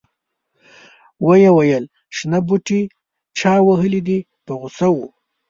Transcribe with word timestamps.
ویې 1.25 1.51
ویل 1.55 1.85
شنه 2.15 2.39
بوټي 2.47 2.81
چا 3.39 3.53
وهلي 3.67 4.01
دي 4.07 4.19
په 4.45 4.53
غوسه 4.59 4.87
و. 4.93 4.97